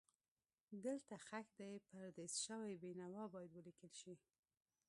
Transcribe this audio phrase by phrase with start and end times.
[0.85, 4.13] دلته ښخ دی پردیس شوی بېنوا باید ولیکل شي.